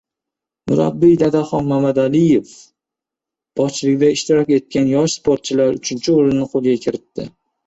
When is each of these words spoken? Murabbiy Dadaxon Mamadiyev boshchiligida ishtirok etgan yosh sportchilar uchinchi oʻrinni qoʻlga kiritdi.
Murabbiy 0.69 1.11
Dadaxon 1.23 1.67
Mamadiyev 1.71 2.53
boshchiligida 3.61 4.11
ishtirok 4.15 4.51
etgan 4.59 4.89
yosh 4.95 5.19
sportchilar 5.21 5.77
uchinchi 5.79 6.17
oʻrinni 6.19 6.51
qoʻlga 6.57 6.77
kiritdi. 6.89 7.29